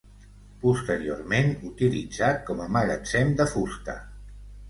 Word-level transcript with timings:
Posteriorment 0.61 1.51
utilitzat 1.67 2.41
com 2.49 2.65
a 2.65 2.67
magatzem 2.77 3.35
de 3.43 3.47
fusta. 3.55 3.99